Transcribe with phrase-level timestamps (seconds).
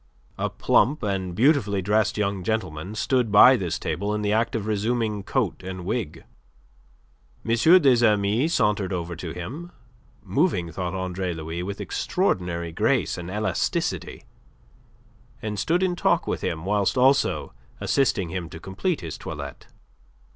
[0.39, 4.65] A plump and beautifully dressed young gentleman stood by this table in the act of
[4.65, 6.23] resuming coat and wig.
[7.47, 7.55] M.
[7.55, 9.71] des Amis sauntered over to him
[10.23, 14.23] moving, thought Andre Louis, with extraordinary grace and elasticity
[15.39, 19.67] and stood in talk with him whilst also assisting him to complete his toilet.